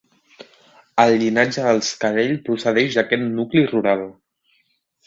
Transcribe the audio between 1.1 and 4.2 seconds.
llinatge dels Cadell procedeix d'aquest nucli rural.